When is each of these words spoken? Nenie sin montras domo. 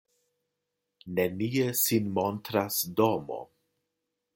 Nenie 1.19 1.67
sin 1.83 2.11
montras 2.19 2.83
domo. 3.01 3.41